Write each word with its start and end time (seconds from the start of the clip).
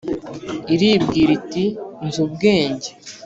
iribwira 0.73 1.31
iti” 1.39 1.65
nzi 2.05 2.19
ubwenge, 2.25 2.89